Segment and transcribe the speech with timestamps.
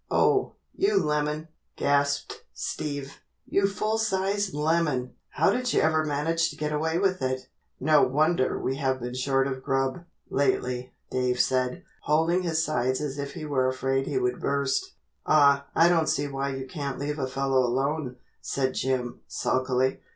[0.09, 3.19] "Oh, you lemon," gasped Steve.
[3.45, 5.13] "You full sized lemon!
[5.29, 9.13] How did you ever manage to get away with it?" "No wonder we have been
[9.13, 14.17] short of grub, lately," Dave said, holding his sides as if he were afraid he
[14.17, 14.93] would burst.
[15.27, 19.99] "Aw, I don't see why you can't leave a fellow alone," said Jim, sulkily.